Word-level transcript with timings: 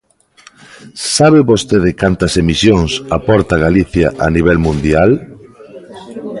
¿Sabe 1.15 1.39
vostede 1.51 1.89
cantas 2.01 2.33
emisións 2.43 2.91
aporta 3.17 3.55
Galicia 3.65 4.07
a 4.25 4.27
nivel 4.35 4.57
mundial? 4.67 5.11